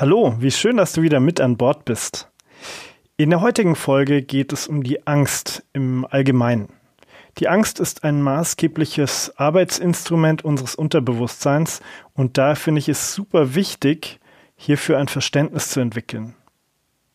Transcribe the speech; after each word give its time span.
Hallo, 0.00 0.36
wie 0.38 0.52
schön, 0.52 0.76
dass 0.76 0.92
du 0.92 1.02
wieder 1.02 1.18
mit 1.18 1.40
an 1.40 1.56
Bord 1.56 1.84
bist. 1.84 2.28
In 3.16 3.30
der 3.30 3.40
heutigen 3.40 3.74
Folge 3.74 4.22
geht 4.22 4.52
es 4.52 4.68
um 4.68 4.84
die 4.84 5.08
Angst 5.08 5.64
im 5.72 6.06
Allgemeinen. 6.08 6.68
Die 7.38 7.48
Angst 7.48 7.80
ist 7.80 8.04
ein 8.04 8.22
maßgebliches 8.22 9.32
Arbeitsinstrument 9.38 10.44
unseres 10.44 10.76
Unterbewusstseins 10.76 11.80
und 12.12 12.38
da 12.38 12.54
finde 12.54 12.78
ich 12.78 12.88
es 12.88 13.12
super 13.12 13.56
wichtig, 13.56 14.20
hierfür 14.54 14.98
ein 14.98 15.08
Verständnis 15.08 15.70
zu 15.70 15.80
entwickeln. 15.80 16.36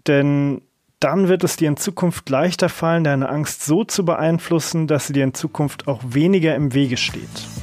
Denn 0.05 0.61
dann 0.99 1.29
wird 1.29 1.45
es 1.45 1.55
dir 1.55 1.69
in 1.69 1.77
Zukunft 1.77 2.29
leichter 2.29 2.67
fallen, 2.67 3.05
deine 3.05 3.29
Angst 3.29 3.63
so 3.63 3.85
zu 3.85 4.03
beeinflussen, 4.03 4.87
dass 4.87 5.07
sie 5.07 5.13
dir 5.13 5.23
in 5.23 5.33
Zukunft 5.33 5.87
auch 5.87 6.01
weniger 6.03 6.53
im 6.53 6.73
Wege 6.73 6.97
steht. 6.97 7.62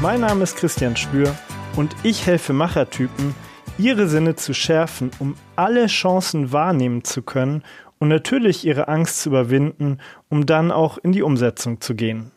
Mein 0.00 0.20
Name 0.20 0.44
ist 0.44 0.56
Christian 0.56 0.96
Spür 0.96 1.34
und 1.76 1.94
ich 2.02 2.26
helfe 2.26 2.52
Machertypen, 2.52 3.34
ihre 3.78 4.08
Sinne 4.08 4.36
zu 4.36 4.54
schärfen, 4.54 5.10
um 5.18 5.34
alle 5.56 5.86
Chancen 5.86 6.52
wahrnehmen 6.52 7.04
zu 7.04 7.22
können 7.22 7.64
und 7.98 8.08
natürlich 8.08 8.64
ihre 8.64 8.88
Angst 8.88 9.22
zu 9.22 9.30
überwinden, 9.30 9.98
um 10.28 10.46
dann 10.46 10.70
auch 10.70 10.98
in 10.98 11.12
die 11.12 11.22
Umsetzung 11.22 11.80
zu 11.80 11.94
gehen. 11.94 12.30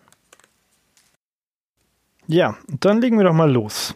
Ja, 2.27 2.55
dann 2.67 3.01
legen 3.01 3.17
wir 3.17 3.25
doch 3.25 3.33
mal 3.33 3.51
los. 3.51 3.95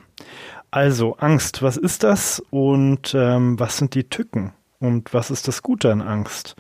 Also 0.70 1.16
Angst, 1.18 1.62
was 1.62 1.78
ist 1.78 2.04
das 2.04 2.44
und 2.52 3.16
ähm, 3.16 3.60
was 3.60 3.78
sind 3.78 3.96
die 3.96 4.10
Tücken 4.10 4.54
und 4.80 5.14
was 5.14 5.32
ist 5.32 5.48
das 5.48 5.64
Gute 5.64 5.92
an 5.92 6.02
Angst? 6.02 6.56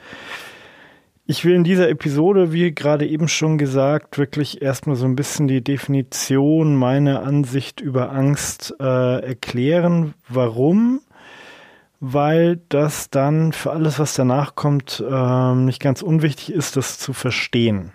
Ich 1.27 1.43
will 1.43 1.55
in 1.55 1.63
dieser 1.63 1.89
Episode, 1.89 2.53
wie 2.53 2.71
gerade 2.71 3.07
eben 3.07 3.27
schon 3.27 3.57
gesagt, 3.57 4.19
wirklich 4.19 4.61
erstmal 4.61 4.95
so 4.95 5.05
ein 5.05 5.15
bisschen 5.15 5.47
die 5.47 5.63
Definition, 5.63 6.75
meine 6.75 7.21
Ansicht 7.21 7.81
über 7.81 8.11
Angst 8.11 8.75
äh, 8.79 9.25
erklären. 9.25 10.13
Warum? 10.29 11.01
Weil 11.99 12.61
das 12.69 13.09
dann 13.09 13.53
für 13.53 13.71
alles, 13.71 13.97
was 13.97 14.13
danach 14.13 14.53
kommt, 14.53 15.03
äh, 15.03 15.55
nicht 15.55 15.81
ganz 15.81 16.03
unwichtig 16.03 16.53
ist, 16.53 16.77
das 16.77 16.99
zu 16.99 17.11
verstehen. 17.11 17.91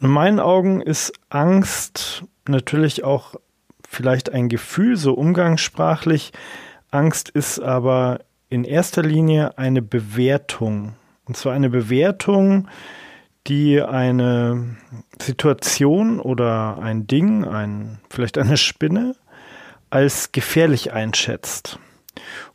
In 0.00 0.08
meinen 0.08 0.40
Augen 0.40 0.80
ist 0.80 1.12
Angst 1.28 2.24
natürlich 2.48 3.04
auch 3.04 3.34
vielleicht 3.86 4.32
ein 4.32 4.48
Gefühl, 4.48 4.96
so 4.96 5.12
umgangssprachlich. 5.12 6.32
Angst 6.90 7.28
ist 7.28 7.60
aber 7.60 8.20
in 8.48 8.64
erster 8.64 9.02
Linie 9.02 9.58
eine 9.58 9.82
Bewertung 9.82 10.94
und 11.26 11.36
zwar 11.36 11.52
eine 11.52 11.70
Bewertung, 11.70 12.68
die 13.46 13.80
eine 13.80 14.76
Situation 15.20 16.20
oder 16.20 16.78
ein 16.78 17.06
Ding, 17.06 17.44
ein, 17.44 17.98
vielleicht 18.10 18.38
eine 18.38 18.56
Spinne, 18.56 19.14
als 19.90 20.32
gefährlich 20.32 20.92
einschätzt. 20.92 21.78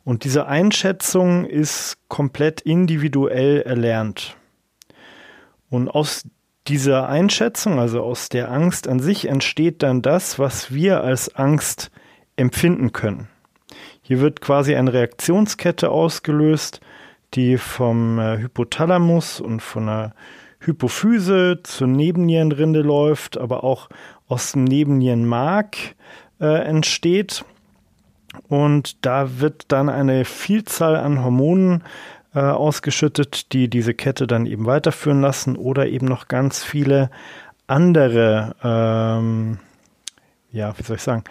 Und 0.04 0.24
diese 0.24 0.46
Einschätzung 0.46 1.44
ist 1.44 1.96
komplett 2.08 2.60
individuell 2.60 3.62
erlernt. 3.62 4.36
Und 5.70 5.88
aus 5.88 6.24
dieser 6.68 7.08
Einschätzung, 7.08 7.78
also 7.78 8.02
aus 8.02 8.28
der 8.28 8.50
Angst 8.50 8.86
an 8.88 9.00
sich, 9.00 9.28
entsteht 9.28 9.82
dann 9.82 10.02
das, 10.02 10.38
was 10.38 10.72
wir 10.72 11.02
als 11.02 11.34
Angst 11.34 11.90
empfinden 12.36 12.92
können. 12.92 13.28
Hier 14.02 14.20
wird 14.20 14.40
quasi 14.40 14.74
eine 14.74 14.92
Reaktionskette 14.92 15.90
ausgelöst, 15.90 16.80
die 17.34 17.56
vom 17.56 18.18
äh, 18.18 18.38
Hypothalamus 18.38 19.40
und 19.40 19.60
von 19.60 19.86
der 19.86 20.14
Hypophyse 20.60 21.60
zur 21.62 21.88
Nebennierenrinde 21.88 22.82
läuft, 22.82 23.36
aber 23.38 23.64
auch 23.64 23.88
aus 24.28 24.52
dem 24.52 24.64
Nebennierenmark 24.64 25.76
äh, 26.40 26.64
entsteht. 26.64 27.44
Und 28.48 29.04
da 29.04 29.40
wird 29.40 29.64
dann 29.68 29.88
eine 29.88 30.24
Vielzahl 30.24 30.96
an 30.96 31.22
Hormonen 31.22 31.82
äh, 32.34 32.40
ausgeschüttet, 32.40 33.52
die 33.52 33.68
diese 33.68 33.94
Kette 33.94 34.26
dann 34.26 34.46
eben 34.46 34.64
weiterführen 34.64 35.20
lassen 35.20 35.56
oder 35.56 35.86
eben 35.86 36.06
noch 36.06 36.28
ganz 36.28 36.62
viele 36.62 37.10
andere, 37.66 38.56
ähm, 38.62 39.58
ja, 40.50 40.76
wie 40.78 40.82
soll 40.82 40.96
ich 40.96 41.02
sagen, 41.02 41.24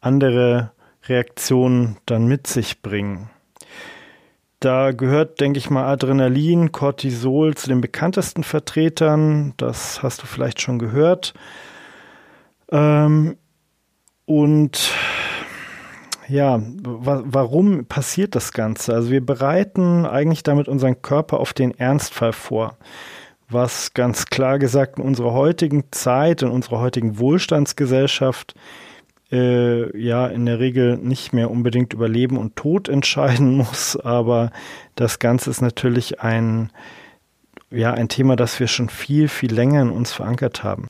andere 0.00 0.70
Reaktionen 1.08 1.98
dann 2.06 2.26
mit 2.26 2.46
sich 2.46 2.82
bringen. 2.82 3.30
Da 4.66 4.90
gehört, 4.90 5.40
denke 5.40 5.58
ich 5.58 5.70
mal, 5.70 5.84
Adrenalin, 5.84 6.72
Cortisol 6.72 7.54
zu 7.54 7.68
den 7.68 7.80
bekanntesten 7.80 8.42
Vertretern. 8.42 9.54
Das 9.58 10.02
hast 10.02 10.24
du 10.24 10.26
vielleicht 10.26 10.60
schon 10.60 10.80
gehört. 10.80 11.34
Ähm, 12.72 13.36
und 14.24 14.90
ja, 16.26 16.60
wa 16.82 17.22
warum 17.24 17.86
passiert 17.86 18.34
das 18.34 18.52
Ganze? 18.52 18.92
Also 18.92 19.12
wir 19.12 19.24
bereiten 19.24 20.04
eigentlich 20.04 20.42
damit 20.42 20.66
unseren 20.66 21.00
Körper 21.00 21.38
auf 21.38 21.52
den 21.52 21.70
Ernstfall 21.70 22.32
vor, 22.32 22.76
was 23.48 23.94
ganz 23.94 24.26
klar 24.26 24.58
gesagt 24.58 24.98
in 24.98 25.04
unserer 25.04 25.32
heutigen 25.32 25.84
Zeit, 25.92 26.42
in 26.42 26.48
unserer 26.50 26.80
heutigen 26.80 27.20
Wohlstandsgesellschaft 27.20 28.56
äh, 29.30 29.96
ja 29.98 30.26
in 30.26 30.46
der 30.46 30.60
Regel 30.60 30.96
nicht 30.98 31.32
mehr 31.32 31.50
unbedingt 31.50 31.92
über 31.92 32.08
Leben 32.08 32.38
und 32.38 32.56
Tod 32.56 32.88
entscheiden 32.90 33.56
muss, 33.56 33.96
aber 33.96 34.50
das 34.94 35.18
Ganze 35.18 35.50
ist 35.50 35.60
natürlich 35.60 36.20
ein, 36.20 36.70
ja, 37.70 37.92
ein 37.92 38.08
Thema, 38.08 38.36
das 38.36 38.60
wir 38.60 38.68
schon 38.68 38.88
viel, 38.88 39.28
viel 39.28 39.52
länger 39.52 39.82
in 39.82 39.90
uns 39.90 40.12
verankert 40.12 40.62
haben. 40.64 40.88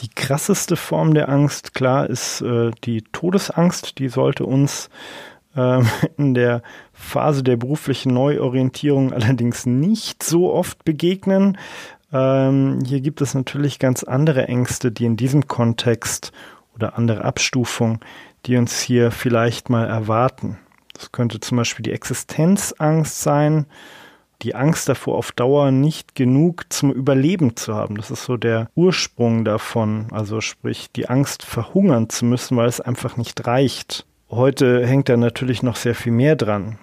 Die 0.00 0.10
krasseste 0.10 0.76
Form 0.76 1.14
der 1.14 1.30
Angst, 1.30 1.72
klar, 1.72 2.10
ist 2.10 2.42
äh, 2.42 2.70
die 2.84 3.02
Todesangst. 3.12 3.98
Die 3.98 4.08
sollte 4.08 4.44
uns 4.44 4.90
äh, 5.54 5.82
in 6.18 6.34
der 6.34 6.62
Phase 6.92 7.42
der 7.42 7.56
beruflichen 7.56 8.12
Neuorientierung 8.12 9.14
allerdings 9.14 9.64
nicht 9.64 10.22
so 10.22 10.52
oft 10.52 10.84
begegnen. 10.84 11.56
Ähm, 12.12 12.80
hier 12.84 13.00
gibt 13.00 13.22
es 13.22 13.34
natürlich 13.34 13.78
ganz 13.78 14.04
andere 14.04 14.48
Ängste, 14.48 14.92
die 14.92 15.06
in 15.06 15.16
diesem 15.16 15.48
Kontext 15.48 16.32
oder 16.76 16.96
andere 16.96 17.24
Abstufung, 17.24 18.00
die 18.44 18.56
uns 18.56 18.80
hier 18.80 19.10
vielleicht 19.10 19.70
mal 19.70 19.86
erwarten. 19.86 20.58
Das 20.92 21.12
könnte 21.12 21.40
zum 21.40 21.58
Beispiel 21.58 21.82
die 21.82 21.92
Existenzangst 21.92 23.20
sein, 23.20 23.66
die 24.42 24.54
Angst 24.54 24.88
davor, 24.88 25.16
auf 25.16 25.32
Dauer 25.32 25.70
nicht 25.70 26.14
genug 26.14 26.66
zum 26.68 26.92
Überleben 26.92 27.56
zu 27.56 27.74
haben. 27.74 27.96
Das 27.96 28.10
ist 28.10 28.24
so 28.24 28.36
der 28.36 28.68
Ursprung 28.74 29.44
davon. 29.44 30.08
Also 30.10 30.40
sprich, 30.40 30.90
die 30.92 31.08
Angst 31.08 31.42
verhungern 31.42 32.08
zu 32.10 32.24
müssen, 32.26 32.56
weil 32.56 32.68
es 32.68 32.80
einfach 32.80 33.16
nicht 33.16 33.46
reicht. 33.46 34.06
Heute 34.30 34.86
hängt 34.86 35.08
da 35.08 35.16
natürlich 35.16 35.62
noch 35.62 35.76
sehr 35.76 35.94
viel 35.94 36.12
mehr 36.12 36.36
dran. 36.36 36.78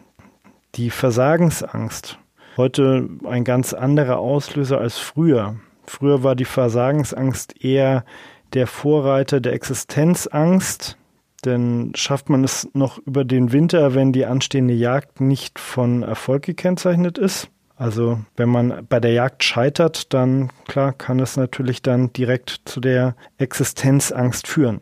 Die 0.75 0.89
Versagensangst. 0.89 2.17
Heute 2.57 3.09
ein 3.25 3.43
ganz 3.43 3.73
anderer 3.73 4.19
Auslöser 4.19 4.79
als 4.79 4.97
früher. 4.97 5.55
Früher 5.85 6.23
war 6.23 6.35
die 6.35 6.45
Versagensangst 6.45 7.63
eher 7.63 8.05
der 8.53 8.67
Vorreiter 8.67 9.41
der 9.41 9.53
Existenzangst, 9.53 10.97
denn 11.45 11.91
schafft 11.95 12.29
man 12.29 12.43
es 12.43 12.67
noch 12.73 12.99
über 12.99 13.25
den 13.25 13.51
Winter, 13.51 13.95
wenn 13.95 14.13
die 14.13 14.25
anstehende 14.25 14.73
Jagd 14.73 15.19
nicht 15.21 15.59
von 15.59 16.03
Erfolg 16.03 16.43
gekennzeichnet 16.43 17.17
ist? 17.17 17.49
Also 17.75 18.19
wenn 18.37 18.49
man 18.49 18.85
bei 18.87 18.99
der 18.99 19.11
Jagd 19.11 19.43
scheitert, 19.43 20.13
dann 20.13 20.51
klar 20.67 20.93
kann 20.93 21.19
es 21.19 21.35
natürlich 21.35 21.81
dann 21.81 22.13
direkt 22.13 22.61
zu 22.65 22.79
der 22.79 23.15
Existenzangst 23.39 24.47
führen. 24.47 24.81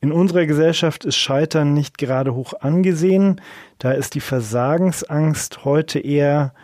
In 0.00 0.10
unserer 0.10 0.46
Gesellschaft 0.46 1.04
ist 1.04 1.16
Scheitern 1.16 1.74
nicht 1.74 1.98
gerade 1.98 2.34
hoch 2.34 2.54
angesehen. 2.58 3.40
Da 3.78 3.92
ist 3.92 4.14
die 4.14 4.20
Versagensangst 4.20 5.64
heute 5.64 6.00
eher, 6.00 6.54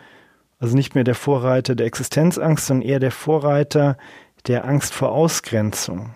also 0.59 0.75
nicht 0.75 0.95
mehr 0.95 1.03
der 1.03 1.15
Vorreiter 1.15 1.75
der 1.75 1.85
Existenzangst, 1.85 2.65
sondern 2.65 2.87
eher 2.87 2.99
der 2.99 3.11
Vorreiter 3.11 3.97
der 4.47 4.65
Angst 4.65 4.93
vor 4.93 5.11
Ausgrenzung. 5.11 6.15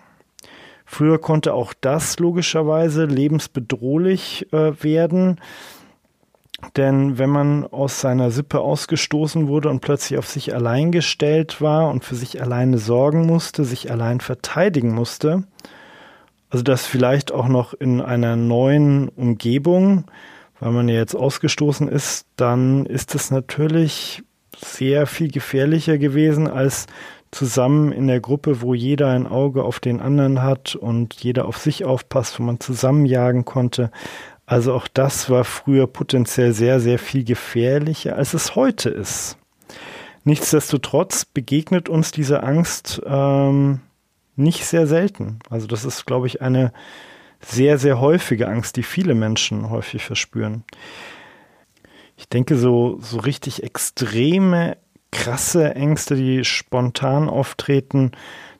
Früher 0.92 1.18
konnte 1.18 1.54
auch 1.54 1.72
das 1.80 2.18
logischerweise 2.18 3.06
lebensbedrohlich 3.06 4.52
äh, 4.52 4.72
werden. 4.84 5.40
Denn 6.76 7.16
wenn 7.16 7.30
man 7.30 7.64
aus 7.64 8.02
seiner 8.02 8.30
Sippe 8.30 8.60
ausgestoßen 8.60 9.48
wurde 9.48 9.70
und 9.70 9.80
plötzlich 9.80 10.18
auf 10.18 10.28
sich 10.28 10.54
allein 10.54 10.92
gestellt 10.92 11.62
war 11.62 11.88
und 11.88 12.04
für 12.04 12.14
sich 12.14 12.42
alleine 12.42 12.76
sorgen 12.76 13.24
musste, 13.24 13.64
sich 13.64 13.90
allein 13.90 14.20
verteidigen 14.20 14.92
musste, 14.92 15.44
also 16.50 16.62
das 16.62 16.84
vielleicht 16.84 17.32
auch 17.32 17.48
noch 17.48 17.72
in 17.72 18.02
einer 18.02 18.36
neuen 18.36 19.08
Umgebung, 19.08 20.04
weil 20.60 20.72
man 20.72 20.90
ja 20.90 20.96
jetzt 20.96 21.14
ausgestoßen 21.14 21.88
ist, 21.88 22.26
dann 22.36 22.84
ist 22.84 23.14
es 23.14 23.30
natürlich 23.30 24.22
sehr 24.62 25.06
viel 25.06 25.30
gefährlicher 25.30 25.96
gewesen, 25.96 26.48
als 26.48 26.86
zusammen 27.32 27.90
in 27.90 28.06
der 28.06 28.20
Gruppe, 28.20 28.60
wo 28.60 28.74
jeder 28.74 29.08
ein 29.08 29.26
Auge 29.26 29.64
auf 29.64 29.80
den 29.80 30.00
anderen 30.00 30.42
hat 30.42 30.76
und 30.76 31.14
jeder 31.14 31.46
auf 31.46 31.56
sich 31.56 31.84
aufpasst, 31.84 32.38
wo 32.38 32.44
man 32.44 32.60
zusammenjagen 32.60 33.44
konnte. 33.44 33.90
Also 34.46 34.74
auch 34.74 34.86
das 34.86 35.30
war 35.30 35.44
früher 35.44 35.86
potenziell 35.86 36.52
sehr, 36.52 36.78
sehr 36.78 36.98
viel 36.98 37.24
gefährlicher, 37.24 38.16
als 38.16 38.34
es 38.34 38.54
heute 38.54 38.90
ist. 38.90 39.38
Nichtsdestotrotz 40.24 41.24
begegnet 41.24 41.88
uns 41.88 42.12
diese 42.12 42.42
Angst 42.42 43.02
ähm, 43.04 43.80
nicht 44.36 44.66
sehr 44.66 44.86
selten. 44.86 45.38
Also 45.48 45.66
das 45.66 45.84
ist, 45.84 46.04
glaube 46.04 46.26
ich, 46.26 46.42
eine 46.42 46.72
sehr, 47.40 47.78
sehr 47.78 47.98
häufige 47.98 48.48
Angst, 48.48 48.76
die 48.76 48.82
viele 48.82 49.14
Menschen 49.14 49.70
häufig 49.70 50.04
verspüren. 50.04 50.64
Ich 52.16 52.28
denke, 52.28 52.56
so, 52.56 52.98
so 53.00 53.18
richtig 53.18 53.62
extreme, 53.62 54.76
krasse 55.12 55.74
Ängste, 55.76 56.16
die 56.16 56.44
spontan 56.44 57.28
auftreten, 57.28 58.10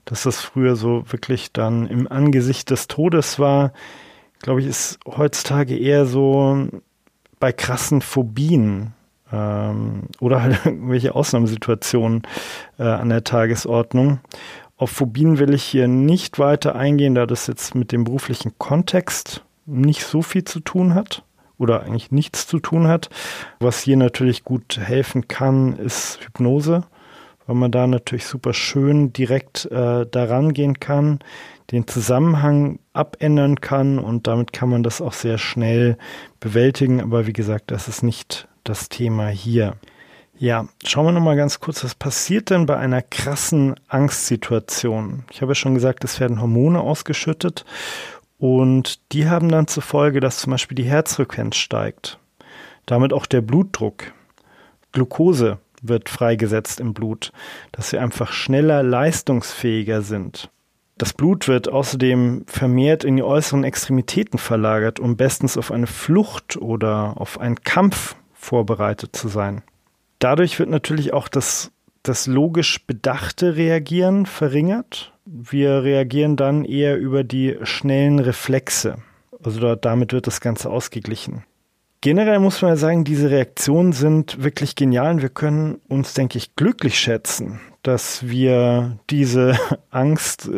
dass 0.04 0.22
das 0.22 0.40
früher 0.40 0.76
so 0.76 1.04
wirklich 1.10 1.52
dann 1.52 1.86
im 1.88 2.10
Angesicht 2.10 2.70
des 2.70 2.86
Todes 2.86 3.38
war, 3.38 3.72
glaube 4.40 4.60
ich, 4.60 4.66
ist 4.66 4.98
heutzutage 5.06 5.76
eher 5.76 6.06
so 6.06 6.68
bei 7.40 7.52
krassen 7.52 8.02
Phobien 8.02 8.92
ähm, 9.32 10.04
oder 10.20 10.42
halt 10.42 10.60
irgendwelche 10.66 11.14
Ausnahmesituationen 11.14 12.22
äh, 12.78 12.84
an 12.84 13.08
der 13.08 13.24
Tagesordnung. 13.24 14.20
Auf 14.76 14.90
Phobien 14.90 15.38
will 15.38 15.54
ich 15.54 15.62
hier 15.62 15.88
nicht 15.88 16.38
weiter 16.38 16.74
eingehen, 16.74 17.14
da 17.14 17.26
das 17.26 17.46
jetzt 17.46 17.74
mit 17.74 17.92
dem 17.92 18.04
beruflichen 18.04 18.58
Kontext 18.58 19.44
nicht 19.64 20.04
so 20.04 20.22
viel 20.22 20.44
zu 20.44 20.60
tun 20.60 20.94
hat 20.94 21.22
oder 21.62 21.84
eigentlich 21.84 22.10
nichts 22.10 22.46
zu 22.46 22.58
tun 22.58 22.88
hat. 22.88 23.08
Was 23.60 23.80
hier 23.80 23.96
natürlich 23.96 24.44
gut 24.44 24.78
helfen 24.78 25.28
kann, 25.28 25.76
ist 25.76 26.18
Hypnose, 26.20 26.82
weil 27.46 27.56
man 27.56 27.70
da 27.70 27.86
natürlich 27.86 28.26
super 28.26 28.52
schön 28.52 29.12
direkt 29.12 29.66
äh, 29.66 30.04
daran 30.04 30.52
gehen 30.52 30.80
kann, 30.80 31.20
den 31.70 31.86
Zusammenhang 31.86 32.80
abändern 32.92 33.60
kann 33.60 33.98
und 33.98 34.26
damit 34.26 34.52
kann 34.52 34.68
man 34.68 34.82
das 34.82 35.00
auch 35.00 35.14
sehr 35.14 35.38
schnell 35.38 35.96
bewältigen. 36.40 37.00
Aber 37.00 37.26
wie 37.26 37.32
gesagt, 37.32 37.70
das 37.70 37.88
ist 37.88 38.02
nicht 38.02 38.48
das 38.64 38.88
Thema 38.88 39.28
hier. 39.28 39.76
Ja, 40.38 40.66
schauen 40.84 41.06
wir 41.06 41.12
nochmal 41.12 41.36
ganz 41.36 41.60
kurz, 41.60 41.84
was 41.84 41.94
passiert 41.94 42.50
denn 42.50 42.66
bei 42.66 42.76
einer 42.76 43.00
krassen 43.00 43.76
Angstsituation? 43.86 45.24
Ich 45.30 45.40
habe 45.40 45.52
ja 45.52 45.54
schon 45.54 45.74
gesagt, 45.74 46.02
es 46.02 46.18
werden 46.18 46.40
Hormone 46.40 46.80
ausgeschüttet 46.80 47.64
und 48.42 49.12
die 49.12 49.28
haben 49.28 49.48
dann 49.48 49.68
zur 49.68 49.84
Folge, 49.84 50.18
dass 50.18 50.38
zum 50.38 50.50
Beispiel 50.50 50.74
die 50.74 50.82
Herzfrequenz 50.82 51.54
steigt. 51.54 52.18
Damit 52.86 53.12
auch 53.12 53.26
der 53.26 53.40
Blutdruck. 53.40 54.12
Glucose 54.90 55.58
wird 55.80 56.08
freigesetzt 56.08 56.80
im 56.80 56.92
Blut, 56.92 57.30
dass 57.70 57.92
wir 57.92 58.02
einfach 58.02 58.32
schneller 58.32 58.82
leistungsfähiger 58.82 60.02
sind. 60.02 60.50
Das 60.98 61.12
Blut 61.12 61.46
wird 61.46 61.68
außerdem 61.68 62.42
vermehrt 62.48 63.04
in 63.04 63.14
die 63.14 63.22
äußeren 63.22 63.62
Extremitäten 63.62 64.40
verlagert, 64.40 64.98
um 64.98 65.16
bestens 65.16 65.56
auf 65.56 65.70
eine 65.70 65.86
Flucht 65.86 66.56
oder 66.56 67.20
auf 67.20 67.38
einen 67.38 67.62
Kampf 67.62 68.16
vorbereitet 68.32 69.14
zu 69.14 69.28
sein. 69.28 69.62
Dadurch 70.18 70.58
wird 70.58 70.68
natürlich 70.68 71.12
auch 71.12 71.28
das, 71.28 71.70
das 72.02 72.26
logisch 72.26 72.84
bedachte 72.86 73.56
Reagieren 73.56 74.26
verringert. 74.26 75.12
Wir 75.24 75.82
reagieren 75.82 76.36
dann 76.36 76.64
eher 76.64 76.98
über 76.98 77.24
die 77.24 77.56
schnellen 77.62 78.18
Reflexe. 78.18 78.96
Also 79.42 79.74
damit 79.74 80.12
wird 80.12 80.26
das 80.26 80.40
Ganze 80.40 80.70
ausgeglichen. 80.70 81.44
Generell 82.00 82.40
muss 82.40 82.60
man 82.60 82.72
ja 82.72 82.76
sagen, 82.76 83.04
diese 83.04 83.30
Reaktionen 83.30 83.92
sind 83.92 84.42
wirklich 84.42 84.74
genial 84.74 85.12
und 85.12 85.22
wir 85.22 85.28
können 85.28 85.80
uns, 85.88 86.14
denke 86.14 86.36
ich, 86.36 86.56
glücklich 86.56 86.98
schätzen, 86.98 87.60
dass 87.84 88.28
wir 88.28 88.98
diese 89.08 89.56
Angst, 89.90 90.50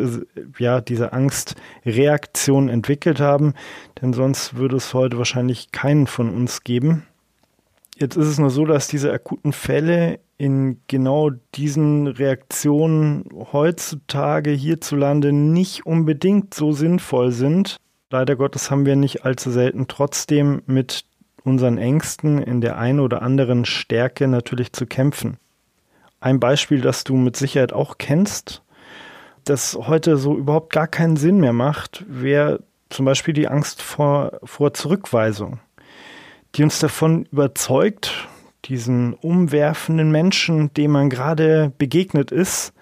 ja, 0.57 0.81
diese 0.81 1.13
Angstreaktion 1.13 2.67
entwickelt 2.67 3.19
haben, 3.19 3.53
denn 4.01 4.13
sonst 4.13 4.55
würde 4.55 4.77
es 4.77 4.95
heute 4.95 5.19
wahrscheinlich 5.19 5.71
keinen 5.71 6.07
von 6.07 6.31
uns 6.31 6.63
geben. 6.63 7.05
Jetzt 7.97 8.17
ist 8.17 8.27
es 8.27 8.37
nur 8.37 8.49
so, 8.49 8.65
dass 8.65 8.89
diese 8.89 9.13
akuten 9.13 9.53
Fälle 9.53 10.19
in 10.37 10.81
genau 10.87 11.29
diesen 11.55 12.07
Reaktionen 12.07 13.23
heutzutage 13.53 14.51
hierzulande 14.51 15.31
nicht 15.31 15.85
unbedingt 15.85 16.53
so 16.53 16.73
sinnvoll 16.73 17.31
sind. 17.31 17.77
Leider 18.09 18.35
Gottes 18.35 18.69
haben 18.69 18.85
wir 18.85 18.97
nicht 18.97 19.23
allzu 19.23 19.49
selten 19.49 19.87
trotzdem 19.87 20.61
mit 20.65 21.05
unseren 21.45 21.77
Ängsten 21.77 22.41
in 22.41 22.59
der 22.59 22.77
einen 22.77 22.99
oder 22.99 23.21
anderen 23.21 23.63
Stärke 23.63 24.27
natürlich 24.27 24.73
zu 24.73 24.85
kämpfen. 24.85 25.37
Ein 26.19 26.41
Beispiel, 26.41 26.81
das 26.81 27.05
du 27.05 27.15
mit 27.15 27.37
Sicherheit 27.37 27.71
auch 27.71 27.97
kennst, 27.97 28.61
das 29.45 29.77
heute 29.79 30.17
so 30.17 30.35
überhaupt 30.35 30.73
gar 30.73 30.87
keinen 30.87 31.15
Sinn 31.15 31.39
mehr 31.39 31.53
macht, 31.53 32.03
wäre 32.09 32.61
zum 32.89 33.05
Beispiel 33.05 33.33
die 33.33 33.47
Angst 33.47 33.81
vor, 33.81 34.39
vor 34.43 34.73
Zurückweisung 34.73 35.59
die 36.55 36.63
uns 36.63 36.79
davon 36.79 37.25
überzeugt, 37.31 38.27
diesen 38.65 39.13
umwerfenden 39.13 40.11
Menschen, 40.11 40.73
dem 40.73 40.91
man 40.91 41.09
gerade 41.09 41.71
begegnet 41.77 42.31
ist, 42.31 42.73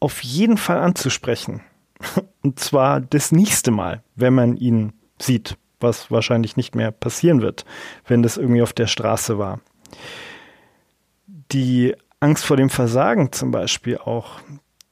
auf 0.00 0.22
jeden 0.22 0.56
Fall 0.58 0.78
anzusprechen. 0.78 1.62
Und 2.42 2.60
zwar 2.60 3.00
das 3.00 3.32
nächste 3.32 3.70
Mal, 3.70 4.02
wenn 4.14 4.34
man 4.34 4.56
ihn 4.56 4.92
sieht, 5.20 5.56
was 5.80 6.10
wahrscheinlich 6.10 6.56
nicht 6.56 6.74
mehr 6.74 6.90
passieren 6.90 7.40
wird, 7.40 7.64
wenn 8.06 8.22
das 8.22 8.36
irgendwie 8.36 8.62
auf 8.62 8.72
der 8.72 8.86
Straße 8.86 9.38
war. 9.38 9.60
Die 11.52 11.94
Angst 12.20 12.44
vor 12.44 12.56
dem 12.56 12.70
Versagen 12.70 13.32
zum 13.32 13.50
Beispiel 13.50 13.98
auch, 13.98 14.40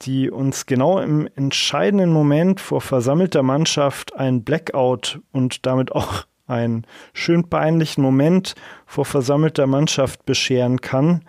die 0.02 0.30
uns 0.30 0.66
genau 0.66 0.98
im 0.98 1.28
entscheidenden 1.36 2.12
Moment 2.12 2.60
vor 2.60 2.80
versammelter 2.80 3.42
Mannschaft 3.42 4.16
ein 4.16 4.44
Blackout 4.44 5.20
und 5.32 5.66
damit 5.66 5.92
auch 5.92 6.26
einen 6.46 6.86
schön 7.12 7.48
peinlichen 7.48 8.02
Moment 8.02 8.54
vor 8.86 9.04
versammelter 9.04 9.66
Mannschaft 9.66 10.26
bescheren 10.26 10.80
kann, 10.80 11.22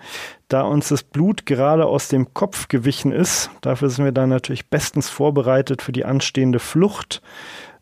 da 0.48 0.62
uns 0.62 0.90
das 0.90 1.04
Blut 1.04 1.46
gerade 1.46 1.86
aus 1.86 2.10
dem 2.10 2.34
Kopf 2.34 2.68
gewichen 2.68 3.12
ist. 3.12 3.50
Dafür 3.62 3.90
sind 3.90 4.06
wir 4.06 4.12
dann 4.12 4.30
natürlich 4.30 4.70
bestens 4.70 5.10
vorbereitet 5.10 5.82
für 5.82 5.92
die 5.92 6.06
anstehende 6.06 6.60
Flucht 6.60 7.22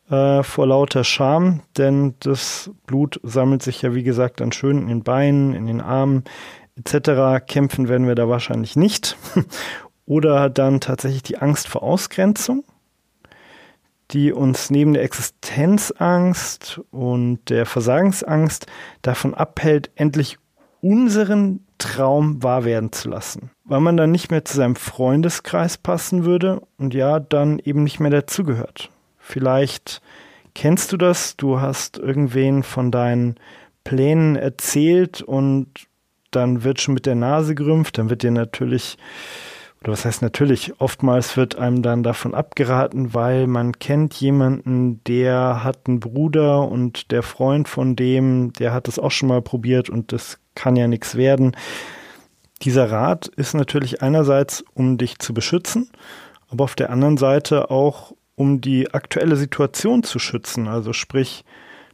äh, 0.10 0.44
vor 0.44 0.68
lauter 0.68 1.04
Scham, 1.04 1.62
denn 1.78 2.16
das 2.20 2.70
Blut 2.86 3.20
sammelt 3.24 3.64
sich 3.64 3.82
ja 3.82 3.96
wie 3.96 4.04
gesagt 4.04 4.40
dann 4.40 4.52
schön 4.52 4.78
in 4.78 4.88
den 4.88 5.04
Beinen, 5.04 5.54
in 5.54 5.66
den 5.66 5.82
Armen 5.82 6.24
etc. 6.76 7.46
Kämpfen 7.48 7.88
werden 7.88 8.08
wir 8.08 8.16
da 8.16 8.30
wahrscheinlich 8.30 8.76
nicht. 8.76 9.18
Oder 10.06 10.50
dann 10.50 10.82
tatsächlich 10.82 11.24
die 11.24 11.38
Angst 11.38 11.68
vor 11.68 11.82
Ausgrenzung 11.82 12.66
die 14.12 14.32
uns 14.32 14.70
neben 14.70 14.94
der 14.94 15.04
Existenzangst 15.04 16.82
und 16.92 17.40
der 17.50 17.66
Versagensangst 17.66 18.68
davon 19.02 19.34
abhält, 19.34 19.92
endlich 19.96 20.38
unseren 20.82 21.66
Traum 21.78 22.44
wahr 22.44 22.66
werden 22.66 22.92
zu 22.92 23.10
lassen. 23.10 23.52
Weil 23.64 23.80
man 23.80 23.98
dann 23.98 24.12
nicht 24.12 24.32
mehr 24.32 24.46
zu 24.46 24.58
seinem 24.58 24.76
Freundeskreis 24.76 25.78
passen 25.78 26.26
würde 26.26 26.62
und 26.78 26.94
ja, 26.94 27.20
dann 27.20 27.60
eben 27.60 27.84
nicht 27.84 28.00
mehr 28.00 28.12
dazugehört. 28.12 28.90
Vielleicht 29.18 30.02
kennst 30.54 30.92
du 30.92 30.98
das, 30.98 31.38
du 31.38 31.62
hast 31.62 31.98
irgendwen 31.98 32.64
von 32.64 32.92
deinen 32.92 33.36
Plänen 33.84 34.36
erzählt 34.36 35.22
und 35.22 35.68
dann 36.32 36.64
wird 36.64 36.82
schon 36.82 36.94
mit 36.94 37.06
der 37.06 37.16
Nase 37.16 37.56
gerümpft, 37.56 37.98
dann 37.98 38.10
wird 38.10 38.24
dir 38.24 38.32
natürlich 38.32 38.98
oder 39.84 39.92
was 39.92 40.06
heißt 40.06 40.22
natürlich, 40.22 40.80
oftmals 40.80 41.36
wird 41.36 41.58
einem 41.58 41.82
dann 41.82 42.04
davon 42.04 42.34
abgeraten, 42.34 43.14
weil 43.14 43.48
man 43.48 43.74
kennt 43.74 44.14
jemanden, 44.14 45.04
der 45.04 45.64
hat 45.66 45.88
einen 45.88 46.00
Bruder 46.00 46.70
und 46.70 47.12
der 47.12 47.22
Freund 47.22 47.68
von 47.68 47.98
dem, 47.98 48.54
der 48.54 48.74
hat 48.74 48.88
es 48.88 48.98
auch 48.98 49.12
schon 49.12 49.28
mal 49.28 49.42
probiert 49.42 49.90
und 49.90 50.14
das 50.14 50.40
kann 50.56 50.78
ja 50.78 50.88
nichts 50.88 51.16
werden. 51.16 51.56
Dieser 52.62 52.90
Rat 52.90 53.28
ist 53.28 53.56
natürlich 53.56 54.02
einerseits, 54.02 54.64
um 54.74 54.98
dich 54.98 55.20
zu 55.20 55.34
beschützen, 55.34 55.90
aber 56.48 56.64
auf 56.64 56.76
der 56.76 56.90
anderen 56.90 57.18
Seite 57.18 57.70
auch, 57.70 58.14
um 58.36 58.62
die 58.62 58.94
aktuelle 58.94 59.36
Situation 59.36 60.04
zu 60.04 60.18
schützen. 60.18 60.70
Also 60.70 60.94
sprich, 60.94 61.44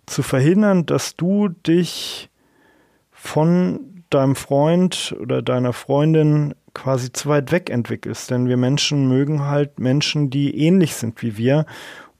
zu 0.05 0.21
verhindern, 0.21 0.85
dass 0.85 1.15
du 1.15 1.49
dich 1.49 2.29
von 3.11 4.03
deinem 4.09 4.35
Freund 4.35 5.15
oder 5.19 5.41
deiner 5.41 5.73
Freundin 5.73 6.55
quasi 6.73 7.11
zu 7.11 7.29
weit 7.29 7.51
weg 7.51 7.69
entwickelst. 7.69 8.31
Denn 8.31 8.47
wir 8.47 8.57
Menschen 8.57 9.07
mögen 9.07 9.45
halt 9.45 9.79
Menschen, 9.79 10.29
die 10.29 10.57
ähnlich 10.57 10.95
sind 10.95 11.21
wie 11.21 11.37
wir. 11.37 11.65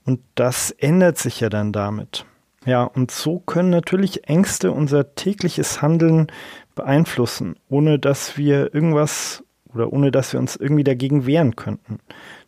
Und 0.06 0.22
das 0.36 0.72
ändert 0.72 1.18
sich 1.18 1.40
ja 1.40 1.50
dann 1.50 1.72
damit. 1.72 2.26
Ja, 2.66 2.84
und 2.84 3.12
so 3.12 3.40
können 3.40 3.70
natürlich 3.70 4.28
Ängste 4.28 4.72
unser 4.72 5.16
tägliches 5.16 5.82
Handeln 5.82 6.28
beeinflussen, 6.76 7.56
ohne 7.70 8.00
dass 8.00 8.38
wir 8.38 8.74
irgendwas 8.74 9.44
oder 9.74 9.94
ohne 9.94 10.12
dass 10.12 10.34
wir 10.34 10.40
uns 10.40 10.56
irgendwie 10.56 10.84
dagegen 10.84 11.26
wehren 11.26 11.56
könnten. 11.56 12.00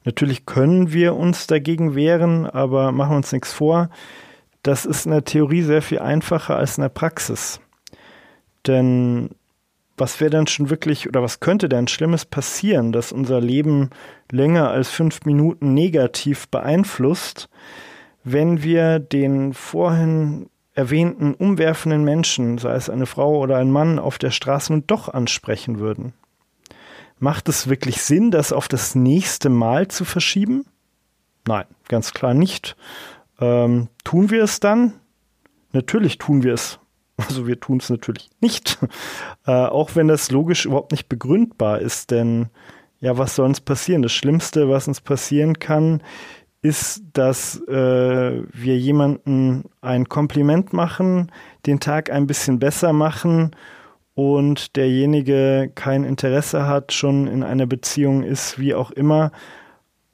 Natürlich 0.03 0.46
können 0.46 0.91
wir 0.91 1.15
uns 1.15 1.48
dagegen 1.48 1.96
wehren, 1.96 2.46
aber 2.48 2.91
machen 2.91 3.12
wir 3.12 3.17
uns 3.17 3.31
nichts 3.31 3.53
vor. 3.53 3.89
Das 4.63 4.86
ist 4.86 5.05
in 5.05 5.12
der 5.12 5.24
Theorie 5.24 5.62
sehr 5.62 5.81
viel 5.81 6.00
einfacher 6.00 6.55
als 6.55 6.77
in 6.77 6.81
der 6.81 6.89
Praxis. 6.89 7.60
Denn 8.67 9.29
was 10.01 10.20
wäre 10.20 10.31
denn 10.31 10.48
schon 10.48 10.72
wirklich 10.72 11.08
oder 11.08 11.22
was 11.22 11.39
könnte 11.39 11.70
denn 11.70 11.88
Schlimmes 11.88 12.25
passieren, 12.25 12.91
dass 12.91 13.12
unser 13.12 13.39
Leben 13.39 13.91
länger 14.31 14.72
als 14.72 14.89
fünf 14.89 15.25
Minuten 15.25 15.75
negativ 15.75 16.48
beeinflusst, 16.48 17.50
wenn 18.24 18.63
wir 18.63 18.98
den 18.98 19.53
vorhin 19.53 20.50
erwähnten 20.74 21.36
umwerfenden 21.36 22.03
Menschen, 22.03 22.58
sei 22.58 22.74
es 22.74 22.89
eine 22.89 23.05
Frau 23.05 23.38
oder 23.38 23.58
ein 23.58 23.70
Mann, 23.70 24.00
auf 24.00 24.17
der 24.17 24.31
Straße 24.31 24.74
nun 24.74 24.88
doch 24.88 25.08
ansprechen 25.08 25.79
würden? 25.79 26.13
Macht 27.20 27.48
es 27.48 27.70
wirklich 27.70 28.01
Sinn, 28.01 28.31
das 28.31 28.51
auf 28.51 28.67
das 28.67 28.96
nächste 28.96 29.50
Mal 29.50 29.88
zu 29.88 30.03
verschieben? 30.03 30.65
Nein, 31.48 31.65
ganz 31.88 32.12
klar 32.12 32.34
nicht. 32.34 32.75
Ähm, 33.39 33.89
tun 34.03 34.31
wir 34.31 34.43
es 34.43 34.60
dann? 34.60 34.93
Natürlich 35.74 36.17
tun 36.17 36.41
wir 36.41 36.55
es. 36.55 36.80
Also 37.27 37.47
wir 37.47 37.59
tun 37.59 37.77
es 37.77 37.89
natürlich 37.89 38.29
nicht. 38.39 38.77
Äh, 39.47 39.51
auch 39.53 39.95
wenn 39.95 40.07
das 40.07 40.29
logisch 40.29 40.67
überhaupt 40.67 40.91
nicht 40.91 41.09
begründbar 41.09 41.79
ist, 41.79 42.11
denn 42.11 42.49
ja, 42.99 43.17
was 43.17 43.35
soll 43.35 43.47
uns 43.47 43.59
passieren? 43.59 44.03
Das 44.03 44.11
Schlimmste, 44.11 44.69
was 44.69 44.87
uns 44.87 45.01
passieren 45.01 45.57
kann, 45.57 46.03
ist, 46.61 47.01
dass 47.13 47.59
äh, 47.67 48.43
wir 48.53 48.77
jemanden 48.77 49.65
ein 49.81 50.07
Kompliment 50.07 50.73
machen, 50.73 51.31
den 51.65 51.79
Tag 51.79 52.11
ein 52.11 52.27
bisschen 52.27 52.59
besser 52.59 52.93
machen 52.93 53.55
und 54.13 54.75
derjenige 54.75 55.71
kein 55.73 56.03
Interesse 56.03 56.67
hat, 56.67 56.93
schon 56.93 57.25
in 57.25 57.41
einer 57.43 57.65
Beziehung 57.65 58.21
ist, 58.21 58.59
wie 58.59 58.75
auch 58.75 58.91
immer. 58.91 59.31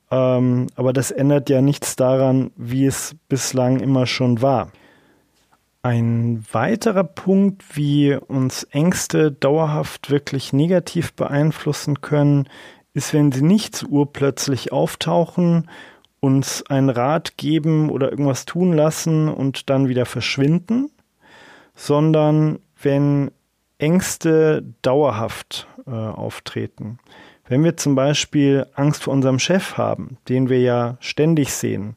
Ähm, 0.10 0.68
aber 0.76 0.94
das 0.94 1.12
ändert 1.12 1.50
ja 1.50 1.62
nichts 1.62 1.98
daran, 1.98 2.52
wie 2.56 2.86
es 2.86 3.16
bislang 3.28 3.82
immer 3.82 4.06
schon 4.06 4.42
war. 4.42 4.72
Ein 5.88 6.44
weiterer 6.52 7.06
Punkt, 7.06 7.78
wie 7.78 8.14
uns 8.14 8.64
Ängste 8.64 9.32
dauerhaft 9.32 10.10
wirklich 10.10 10.52
negativ 10.52 11.14
beeinflussen 11.14 12.02
können, 12.02 12.50
ist, 12.94 13.14
wenn 13.14 13.32
sie 13.32 13.42
nicht 13.42 13.86
urplötzlich 13.88 14.74
auftauchen, 14.74 15.70
uns 16.20 16.62
einen 16.70 16.90
Rat 16.90 17.38
geben 17.38 17.90
oder 17.90 18.12
irgendwas 18.12 18.44
tun 18.44 18.74
lassen 18.74 19.30
und 19.30 19.70
dann 19.70 19.88
wieder 19.88 20.06
verschwinden, 20.06 20.92
sondern 21.74 22.60
wenn 22.82 23.32
Ängste 23.78 24.66
dauerhaft 24.82 25.70
äh, 25.86 25.92
auftreten. 25.92 27.00
Wenn 27.48 27.64
wir 27.64 27.78
zum 27.78 27.96
Beispiel 27.96 28.66
Angst 28.74 29.04
vor 29.04 29.14
unserem 29.14 29.40
Chef 29.40 29.78
haben, 29.78 30.18
den 30.28 30.50
wir 30.50 30.60
ja 30.60 30.98
ständig 31.00 31.54
sehen, 31.54 31.96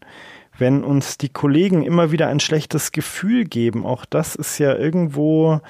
wenn 0.60 0.84
uns 0.84 1.18
die 1.18 1.30
Kollegen 1.30 1.82
immer 1.82 2.12
wieder 2.12 2.28
ein 2.28 2.40
schlechtes 2.40 2.92
Gefühl 2.92 3.44
geben, 3.44 3.86
auch 3.86 4.04
das 4.04 4.36
ist 4.36 4.58
ja 4.58 4.76
irgendwo 4.76 5.60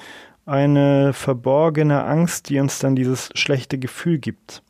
eine 0.45 1.13
verborgene 1.13 2.03
Angst, 2.03 2.49
die 2.49 2.59
uns 2.59 2.79
dann 2.79 2.95
dieses 2.95 3.29
schlechte 3.33 3.77
Gefühl 3.77 4.19
gibt. 4.19 4.63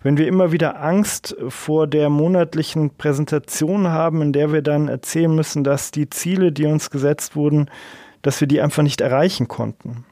Wenn 0.00 0.16
wir 0.16 0.28
immer 0.28 0.52
wieder 0.52 0.80
Angst 0.80 1.36
vor 1.48 1.86
der 1.86 2.08
monatlichen 2.08 2.90
Präsentation 2.90 3.88
haben, 3.88 4.22
in 4.22 4.32
der 4.32 4.52
wir 4.52 4.62
dann 4.62 4.86
erzählen 4.86 5.34
müssen, 5.34 5.64
dass 5.64 5.90
die 5.90 6.08
Ziele, 6.08 6.52
die 6.52 6.66
uns 6.66 6.90
gesetzt 6.90 7.34
wurden, 7.34 7.68
dass 8.22 8.40
wir 8.40 8.46
die 8.46 8.60
einfach 8.60 8.82
nicht 8.82 9.00
erreichen 9.00 9.48
konnten. 9.48 10.04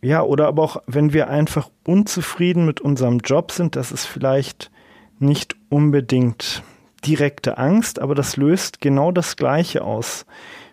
Ja, 0.00 0.22
oder 0.22 0.46
aber 0.46 0.62
auch, 0.62 0.82
wenn 0.86 1.12
wir 1.12 1.28
einfach 1.28 1.70
unzufrieden 1.84 2.66
mit 2.66 2.80
unserem 2.80 3.18
Job 3.18 3.50
sind, 3.50 3.74
das 3.74 3.90
ist 3.90 4.06
vielleicht 4.06 4.70
nicht 5.18 5.56
unbedingt 5.70 6.62
direkte 7.04 7.58
Angst, 7.58 8.00
aber 8.00 8.14
das 8.14 8.36
löst 8.36 8.80
genau 8.80 9.12
das 9.12 9.36
Gleiche 9.36 9.82
aus. 9.82 10.26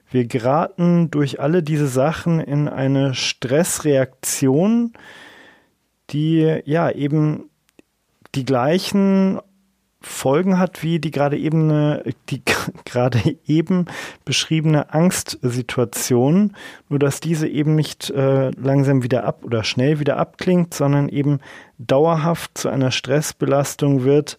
Wir 0.09 0.25
geraten 0.25 1.11
durch 1.11 1.39
alle 1.39 1.63
diese 1.63 1.87
Sachen 1.87 2.39
in 2.39 2.67
eine 2.67 3.13
Stressreaktion, 3.13 4.93
die 6.11 6.61
ja 6.65 6.91
eben 6.91 7.49
die 8.35 8.45
gleichen 8.45 9.39
Folgen 10.05 10.59
hat 10.59 10.83
wie 10.83 10.99
die 10.99 11.09
gerade 11.09 11.35
eben 11.37 11.99
die 12.29 12.43
gerade 12.85 13.19
eben 13.47 13.85
beschriebene 14.23 14.93
Angstsituation, 14.93 16.55
nur 16.89 16.99
dass 16.99 17.19
diese 17.19 17.47
eben 17.47 17.75
nicht 17.75 18.11
äh, 18.11 18.51
langsam 18.51 19.01
wieder 19.01 19.23
ab 19.23 19.43
oder 19.43 19.63
schnell 19.63 19.99
wieder 19.99 20.17
abklingt, 20.17 20.75
sondern 20.75 21.09
eben 21.09 21.39
dauerhaft 21.79 22.57
zu 22.57 22.69
einer 22.69 22.91
Stressbelastung 22.91 24.03
wird. 24.03 24.37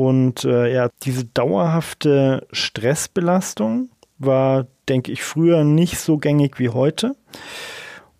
Und 0.00 0.46
äh, 0.46 0.72
ja, 0.72 0.88
diese 1.02 1.26
dauerhafte 1.26 2.46
Stressbelastung 2.52 3.90
war, 4.16 4.66
denke 4.88 5.12
ich, 5.12 5.22
früher 5.22 5.62
nicht 5.62 5.98
so 5.98 6.16
gängig 6.16 6.58
wie 6.58 6.70
heute 6.70 7.16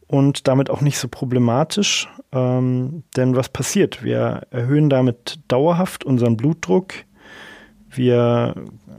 und 0.07 0.47
damit 0.47 0.69
auch 0.69 0.83
nicht 0.83 0.99
so 0.99 1.09
problematisch. 1.09 2.07
Ähm, 2.33 3.05
denn 3.17 3.35
was 3.35 3.49
passiert? 3.49 4.05
Wir 4.05 4.43
erhöhen 4.51 4.91
damit 4.91 5.41
dauerhaft 5.49 6.05
unseren 6.05 6.37
Blutdruck. 6.37 6.93
Wir, 7.89 8.55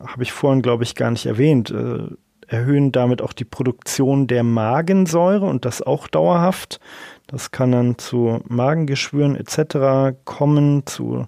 habe 0.07 0.23
ich 0.23 0.31
vorhin, 0.31 0.63
glaube 0.63 0.83
ich, 0.83 0.95
gar 0.95 1.11
nicht 1.11 1.27
erwähnt, 1.27 1.69
äh, 1.69 2.07
erhöhen 2.47 2.91
damit 2.91 3.21
auch 3.21 3.33
die 3.33 3.45
Produktion 3.45 4.25
der 4.25 4.41
Magensäure 4.41 5.45
und 5.45 5.65
das 5.65 5.83
auch 5.83 6.07
dauerhaft. 6.07 6.79
Das 7.27 7.51
kann 7.51 7.71
dann 7.73 7.99
zu 7.99 8.41
Magengeschwüren 8.47 9.35
etc. 9.35 10.17
kommen, 10.25 10.87
zu 10.87 11.27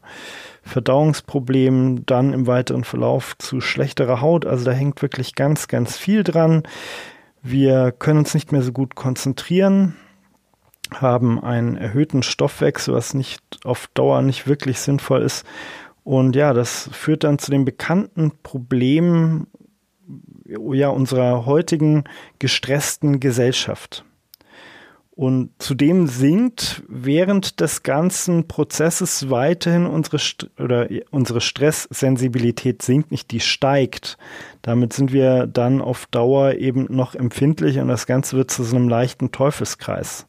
Verdauungsproblemen, 0.63 2.05
dann 2.05 2.33
im 2.33 2.47
weiteren 2.47 2.83
Verlauf 2.83 3.37
zu 3.37 3.61
schlechterer 3.61 4.21
Haut. 4.21 4.45
Also 4.45 4.65
da 4.65 4.71
hängt 4.71 5.01
wirklich 5.01 5.35
ganz, 5.35 5.67
ganz 5.67 5.97
viel 5.97 6.23
dran. 6.23 6.63
Wir 7.41 7.91
können 7.91 8.19
uns 8.19 8.33
nicht 8.33 8.51
mehr 8.51 8.61
so 8.61 8.71
gut 8.71 8.95
konzentrieren 8.95 9.95
haben 11.01 11.43
einen 11.43 11.75
erhöhten 11.75 12.23
Stoffwechsel, 12.23 12.93
was 12.93 13.13
nicht 13.13 13.41
auf 13.63 13.89
Dauer 13.93 14.21
nicht 14.21 14.47
wirklich 14.47 14.79
sinnvoll 14.79 15.21
ist. 15.21 15.45
Und 16.03 16.35
ja, 16.35 16.53
das 16.53 16.89
führt 16.91 17.23
dann 17.23 17.39
zu 17.39 17.51
dem 17.51 17.65
bekannten 17.65 18.31
Problem 18.43 19.47
ja, 20.45 20.89
unserer 20.89 21.45
heutigen 21.45 22.03
gestressten 22.39 23.19
Gesellschaft. 23.19 24.03
Und 25.15 25.51
zudem 25.59 26.07
sinkt 26.07 26.81
während 26.87 27.59
des 27.59 27.83
ganzen 27.83 28.47
Prozesses 28.47 29.29
weiterhin 29.29 29.85
unsere, 29.85 30.17
St 30.17 30.49
oder 30.59 30.87
unsere 31.11 31.39
Stresssensibilität 31.39 32.81
sinkt 32.81 33.11
nicht, 33.11 33.29
die 33.29 33.39
steigt. 33.39 34.17
Damit 34.63 34.93
sind 34.93 35.13
wir 35.13 35.45
dann 35.45 35.81
auf 35.81 36.07
Dauer 36.07 36.53
eben 36.53 36.87
noch 36.89 37.13
empfindlich 37.13 37.77
und 37.77 37.89
das 37.89 38.07
Ganze 38.07 38.37
wird 38.37 38.49
zu 38.49 38.63
so 38.63 38.75
einem 38.75 38.89
leichten 38.89 39.31
Teufelskreis. 39.31 40.25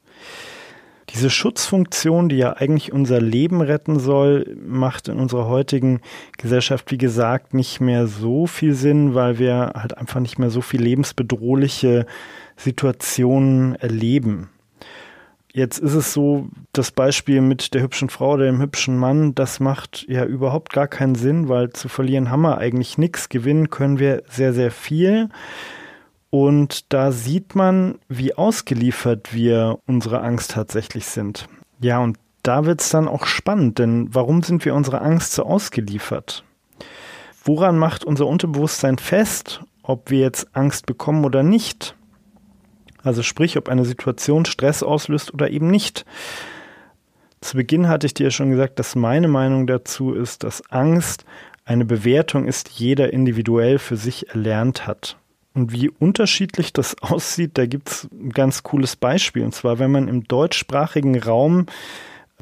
Diese 1.10 1.30
Schutzfunktion, 1.30 2.28
die 2.28 2.36
ja 2.36 2.52
eigentlich 2.54 2.92
unser 2.92 3.22
Leben 3.22 3.62
retten 3.62 3.98
soll, 3.98 4.54
macht 4.66 5.08
in 5.08 5.18
unserer 5.18 5.46
heutigen 5.46 6.00
Gesellschaft, 6.36 6.90
wie 6.90 6.98
gesagt, 6.98 7.54
nicht 7.54 7.80
mehr 7.80 8.06
so 8.06 8.46
viel 8.46 8.74
Sinn, 8.74 9.14
weil 9.14 9.38
wir 9.38 9.72
halt 9.74 9.96
einfach 9.96 10.20
nicht 10.20 10.38
mehr 10.38 10.50
so 10.50 10.60
viel 10.60 10.82
lebensbedrohliche 10.82 12.04
Situationen 12.56 13.76
erleben. 13.76 14.50
Jetzt 15.56 15.78
ist 15.78 15.94
es 15.94 16.12
so, 16.12 16.48
das 16.72 16.90
Beispiel 16.90 17.40
mit 17.40 17.74
der 17.74 17.82
hübschen 17.82 18.10
Frau 18.10 18.32
oder 18.32 18.46
dem 18.46 18.60
hübschen 18.60 18.98
Mann, 18.98 19.36
das 19.36 19.60
macht 19.60 20.04
ja 20.08 20.24
überhaupt 20.24 20.72
gar 20.72 20.88
keinen 20.88 21.14
Sinn, 21.14 21.48
weil 21.48 21.70
zu 21.70 21.88
verlieren 21.88 22.28
haben 22.28 22.42
wir 22.42 22.58
eigentlich 22.58 22.98
nichts, 22.98 23.28
gewinnen 23.28 23.70
können 23.70 24.00
wir 24.00 24.24
sehr, 24.28 24.52
sehr 24.52 24.72
viel. 24.72 25.28
Und 26.28 26.92
da 26.92 27.12
sieht 27.12 27.54
man, 27.54 28.00
wie 28.08 28.34
ausgeliefert 28.34 29.32
wir 29.32 29.78
unserer 29.86 30.24
Angst 30.24 30.50
tatsächlich 30.50 31.06
sind. 31.06 31.46
Ja, 31.80 32.00
und 32.00 32.18
da 32.42 32.66
wird 32.66 32.80
es 32.80 32.88
dann 32.88 33.06
auch 33.06 33.24
spannend, 33.24 33.78
denn 33.78 34.08
warum 34.12 34.42
sind 34.42 34.64
wir 34.64 34.74
unserer 34.74 35.02
Angst 35.02 35.34
so 35.34 35.44
ausgeliefert? 35.44 36.42
Woran 37.44 37.78
macht 37.78 38.04
unser 38.04 38.26
Unterbewusstsein 38.26 38.98
fest, 38.98 39.62
ob 39.84 40.10
wir 40.10 40.18
jetzt 40.18 40.48
Angst 40.56 40.86
bekommen 40.86 41.24
oder 41.24 41.44
nicht? 41.44 41.94
Also 43.04 43.22
sprich, 43.22 43.56
ob 43.56 43.68
eine 43.68 43.84
Situation 43.84 44.46
Stress 44.46 44.82
auslöst 44.82 45.32
oder 45.32 45.50
eben 45.50 45.70
nicht. 45.70 46.04
Zu 47.40 47.58
Beginn 47.58 47.88
hatte 47.88 48.06
ich 48.06 48.14
dir 48.14 48.30
schon 48.30 48.50
gesagt, 48.50 48.78
dass 48.78 48.96
meine 48.96 49.28
Meinung 49.28 49.66
dazu 49.66 50.14
ist, 50.14 50.42
dass 50.42 50.68
Angst 50.70 51.26
eine 51.66 51.84
Bewertung 51.84 52.46
ist, 52.46 52.70
die 52.70 52.84
jeder 52.84 53.12
individuell 53.12 53.78
für 53.78 53.96
sich 53.96 54.30
erlernt 54.30 54.86
hat. 54.86 55.18
Und 55.52 55.72
wie 55.72 55.88
unterschiedlich 55.88 56.72
das 56.72 56.96
aussieht, 57.02 57.52
da 57.54 57.66
gibt's 57.66 58.08
ein 58.12 58.30
ganz 58.30 58.62
cooles 58.62 58.96
Beispiel. 58.96 59.44
Und 59.44 59.54
zwar, 59.54 59.78
wenn 59.78 59.92
man 59.92 60.08
im 60.08 60.24
deutschsprachigen 60.24 61.18
Raum 61.20 61.66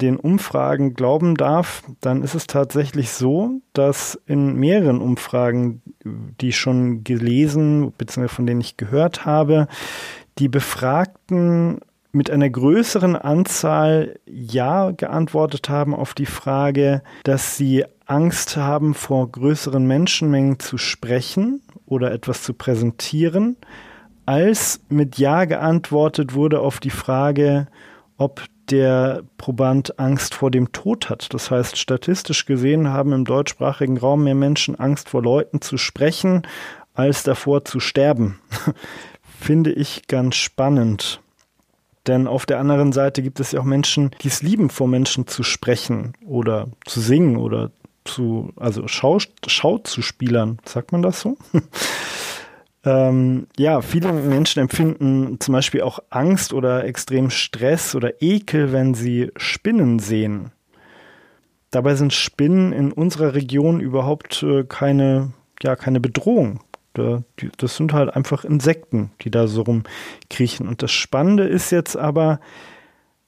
den 0.01 0.17
Umfragen 0.17 0.95
glauben 0.95 1.35
darf, 1.35 1.83
dann 2.01 2.23
ist 2.23 2.33
es 2.33 2.47
tatsächlich 2.47 3.11
so, 3.11 3.61
dass 3.73 4.19
in 4.25 4.55
mehreren 4.55 4.99
Umfragen, 5.01 5.81
die 6.03 6.49
ich 6.49 6.57
schon 6.57 7.03
gelesen 7.03 7.91
bzw. 7.91 8.27
von 8.27 8.47
denen 8.47 8.61
ich 8.61 8.75
gehört 8.77 9.25
habe, 9.25 9.67
die 10.39 10.49
Befragten 10.49 11.79
mit 12.11 12.29
einer 12.29 12.49
größeren 12.49 13.15
Anzahl 13.15 14.19
Ja 14.25 14.91
geantwortet 14.91 15.67
haben 15.69 15.95
auf 15.95 16.13
die 16.13 16.27
Frage, 16.27 17.01
dass 17.23 17.57
sie 17.57 17.85
Angst 18.05 18.55
haben, 18.55 18.93
vor 18.93 19.31
größeren 19.31 19.85
Menschenmengen 19.85 20.59
zu 20.59 20.77
sprechen 20.77 21.61
oder 21.85 22.11
etwas 22.11 22.43
zu 22.43 22.53
präsentieren, 22.53 23.57
als 24.25 24.81
mit 24.89 25.17
Ja 25.17 25.45
geantwortet 25.45 26.33
wurde 26.35 26.59
auf 26.59 26.79
die 26.79 26.91
Frage, 26.91 27.67
ob 28.17 28.43
der 28.69 29.23
Proband 29.37 29.99
Angst 29.99 30.35
vor 30.35 30.51
dem 30.51 30.71
Tod 30.71 31.09
hat. 31.09 31.33
Das 31.33 31.51
heißt, 31.51 31.77
statistisch 31.77 32.45
gesehen 32.45 32.89
haben 32.89 33.11
im 33.11 33.25
deutschsprachigen 33.25 33.97
Raum 33.97 34.23
mehr 34.23 34.35
Menschen 34.35 34.79
Angst 34.79 35.09
vor 35.09 35.21
Leuten 35.21 35.61
zu 35.61 35.77
sprechen, 35.77 36.43
als 36.93 37.23
davor 37.23 37.65
zu 37.65 37.79
sterben. 37.79 38.39
Finde 39.43 39.71
ich 39.71 40.07
ganz 40.07 40.35
spannend. 40.35 41.21
Denn 42.07 42.27
auf 42.27 42.45
der 42.45 42.59
anderen 42.59 42.91
Seite 42.91 43.21
gibt 43.21 43.39
es 43.39 43.51
ja 43.51 43.59
auch 43.59 43.65
Menschen, 43.65 44.11
die 44.21 44.27
es 44.27 44.41
lieben, 44.41 44.69
vor 44.69 44.87
Menschen 44.87 45.27
zu 45.27 45.43
sprechen 45.43 46.13
oder 46.25 46.67
zu 46.85 46.99
singen 46.99 47.37
oder 47.37 47.71
zu, 48.03 48.51
also 48.57 48.87
Schau, 48.87 49.19
Schau 49.47 49.77
zu 49.77 50.01
spielern. 50.01 50.57
Sagt 50.65 50.91
man 50.91 51.01
das 51.01 51.21
so? 51.21 51.37
ähm, 52.83 53.47
ja, 53.57 53.81
viele 53.81 54.11
Menschen 54.11 54.59
empfinden 54.59 55.39
zum 55.39 55.53
Beispiel 55.53 55.81
auch 55.81 55.99
Angst 56.09 56.53
oder 56.53 56.83
extrem 56.83 57.29
Stress 57.29 57.95
oder 57.95 58.21
Ekel, 58.21 58.73
wenn 58.73 58.93
sie 58.93 59.31
Spinnen 59.37 59.99
sehen. 59.99 60.51
Dabei 61.71 61.95
sind 61.95 62.13
Spinnen 62.13 62.73
in 62.73 62.91
unserer 62.91 63.33
Region 63.33 63.79
überhaupt 63.79 64.43
äh, 64.43 64.63
keine, 64.63 65.31
ja, 65.61 65.75
keine 65.75 66.01
Bedrohung. 66.01 66.59
Das 66.93 67.75
sind 67.75 67.93
halt 67.93 68.15
einfach 68.15 68.45
Insekten, 68.45 69.11
die 69.21 69.31
da 69.31 69.47
so 69.47 69.63
rumkriechen. 69.63 70.67
Und 70.67 70.83
das 70.83 70.91
Spannende 70.91 71.43
ist 71.43 71.71
jetzt 71.71 71.97
aber, 71.97 72.39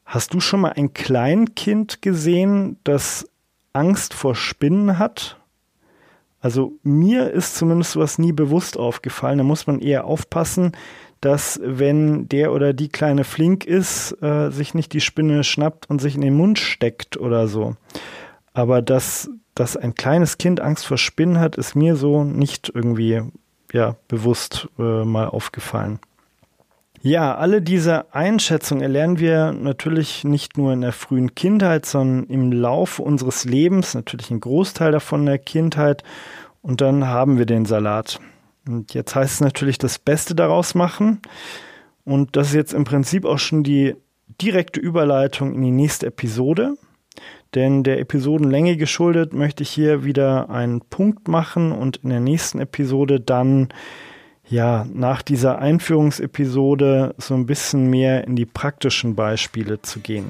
hast 0.05 0.33
du 0.33 0.39
schon 0.39 0.61
mal 0.61 0.73
ein 0.73 0.93
Kleinkind 0.93 2.01
gesehen, 2.01 2.77
das 2.83 3.27
Angst 3.73 4.13
vor 4.13 4.35
Spinnen 4.35 4.99
hat? 4.99 5.39
Also 6.39 6.73
mir 6.83 7.31
ist 7.31 7.55
zumindest 7.55 7.93
sowas 7.93 8.19
nie 8.19 8.31
bewusst 8.31 8.77
aufgefallen. 8.77 9.39
Da 9.39 9.43
muss 9.43 9.65
man 9.65 9.79
eher 9.79 10.05
aufpassen, 10.05 10.73
dass 11.19 11.59
wenn 11.63 12.29
der 12.29 12.53
oder 12.53 12.73
die 12.73 12.89
kleine 12.89 13.23
flink 13.23 13.65
ist, 13.65 14.11
äh, 14.21 14.51
sich 14.51 14.75
nicht 14.75 14.93
die 14.93 15.01
Spinne 15.01 15.43
schnappt 15.43 15.89
und 15.89 15.99
sich 15.99 16.13
in 16.13 16.21
den 16.21 16.37
Mund 16.37 16.59
steckt 16.59 17.17
oder 17.17 17.47
so. 17.47 17.75
Aber 18.53 18.83
dass, 18.83 19.31
dass 19.55 19.75
ein 19.75 19.95
kleines 19.95 20.37
Kind 20.37 20.59
Angst 20.59 20.85
vor 20.85 20.99
Spinnen 20.99 21.39
hat, 21.39 21.55
ist 21.55 21.75
mir 21.75 21.95
so 21.95 22.23
nicht 22.23 22.71
irgendwie 22.73 23.23
ja, 23.73 23.95
bewusst 24.07 24.67
äh, 24.77 25.03
mal 25.03 25.27
aufgefallen. 25.27 25.99
Ja, 27.01 27.35
alle 27.35 27.61
diese 27.61 28.13
Einschätzungen 28.15 28.81
erlernen 28.81 29.19
wir 29.19 29.51
natürlich 29.51 30.23
nicht 30.23 30.57
nur 30.57 30.73
in 30.73 30.81
der 30.81 30.91
frühen 30.91 31.35
Kindheit, 31.35 31.85
sondern 31.85 32.23
im 32.31 32.51
Laufe 32.51 33.03
unseres 33.03 33.45
Lebens, 33.45 33.93
natürlich 33.93 34.31
ein 34.31 34.39
Großteil 34.39 34.91
davon 34.91 35.19
in 35.19 35.25
der 35.27 35.37
Kindheit. 35.37 36.03
Und 36.63 36.81
dann 36.81 37.05
haben 37.05 37.37
wir 37.37 37.45
den 37.45 37.65
Salat. 37.65 38.19
Und 38.67 38.95
jetzt 38.95 39.13
heißt 39.13 39.35
es 39.35 39.39
natürlich 39.39 39.77
das 39.77 39.99
Beste 39.99 40.33
daraus 40.33 40.73
machen. 40.73 41.21
Und 42.05 42.35
das 42.35 42.47
ist 42.47 42.55
jetzt 42.55 42.73
im 42.73 42.85
Prinzip 42.85 43.25
auch 43.25 43.37
schon 43.37 43.63
die 43.63 43.95
direkte 44.41 44.79
Überleitung 44.79 45.53
in 45.53 45.61
die 45.61 45.71
nächste 45.71 46.07
Episode. 46.07 46.75
Denn 47.55 47.83
der 47.83 47.99
Episodenlänge 47.99 48.75
geschuldet 48.75 49.33
möchte 49.33 49.63
ich 49.63 49.69
hier 49.69 50.03
wieder 50.03 50.49
einen 50.49 50.81
Punkt 50.81 51.29
machen 51.29 51.71
und 51.71 51.97
in 52.03 52.09
der 52.09 52.19
nächsten 52.19 52.59
Episode 52.59 53.21
dann 53.21 53.69
ja 54.47 54.85
nach 54.93 55.21
dieser 55.21 55.59
Einführungsepisode 55.59 57.15
so 57.17 57.33
ein 57.33 57.45
bisschen 57.45 57.89
mehr 57.89 58.27
in 58.27 58.35
die 58.35 58.45
praktischen 58.45 59.15
Beispiele 59.15 59.81
zu 59.81 60.01
gehen. 60.01 60.29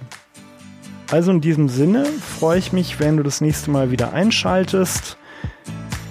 Also 1.12 1.32
in 1.32 1.42
diesem 1.42 1.68
Sinne 1.68 2.06
freue 2.06 2.60
ich 2.60 2.72
mich, 2.72 3.00
wenn 3.00 3.18
du 3.18 3.24
das 3.24 3.42
nächste 3.42 3.72
Mal 3.72 3.90
wieder 3.92 4.14
einschaltest. 4.14 5.18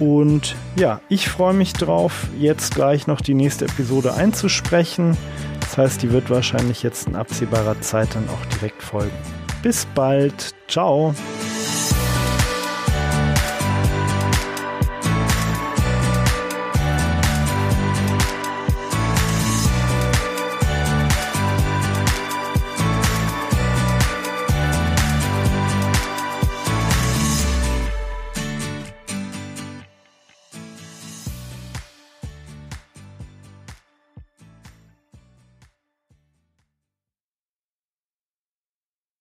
Und 0.00 0.56
ja, 0.76 1.00
ich 1.08 1.28
freue 1.28 1.54
mich 1.54 1.72
drauf, 1.72 2.26
jetzt 2.38 2.74
gleich 2.74 3.06
noch 3.06 3.20
die 3.20 3.34
nächste 3.34 3.66
Episode 3.66 4.14
einzusprechen. 4.14 5.16
Das 5.60 5.78
heißt, 5.78 6.02
die 6.02 6.10
wird 6.10 6.28
wahrscheinlich 6.30 6.82
jetzt 6.82 7.06
in 7.06 7.14
absehbarer 7.14 7.80
Zeit 7.80 8.14
dann 8.14 8.28
auch 8.28 8.46
direkt 8.46 8.82
folgen. 8.82 9.43
Bis 9.64 9.86
bald. 9.94 10.54
Ciao. 10.68 11.14